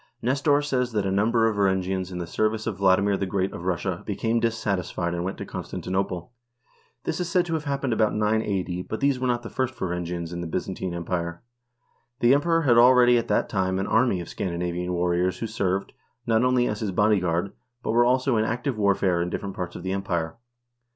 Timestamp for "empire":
10.95-11.43, 19.91-20.35